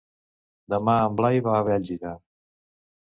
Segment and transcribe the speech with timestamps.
[0.75, 2.15] Demà en Blai va a Bèlgida.